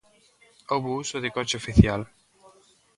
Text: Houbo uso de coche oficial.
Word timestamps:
Houbo 0.71 0.89
uso 1.03 1.17
de 1.23 1.33
coche 1.35 1.59
oficial. 1.61 2.01